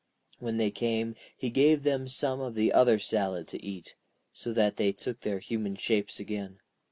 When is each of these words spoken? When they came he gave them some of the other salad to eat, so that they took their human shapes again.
When 0.39 0.57
they 0.57 0.71
came 0.71 1.13
he 1.37 1.51
gave 1.51 1.83
them 1.83 2.07
some 2.07 2.39
of 2.41 2.55
the 2.55 2.73
other 2.73 2.97
salad 2.97 3.47
to 3.49 3.63
eat, 3.63 3.93
so 4.33 4.51
that 4.51 4.77
they 4.77 4.91
took 4.91 5.19
their 5.19 5.37
human 5.37 5.75
shapes 5.75 6.19
again. 6.19 6.57